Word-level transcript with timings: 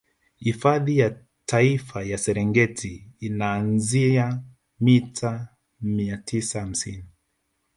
Hifadhi 0.37 0.97
ya 0.99 1.17
Taifa 1.45 2.03
ya 2.03 2.17
Serengeti 2.17 3.07
inaanzia 3.19 4.43
mita 4.79 5.47
mia 5.81 6.17
tisa 6.17 6.59
hamsini 6.61 7.05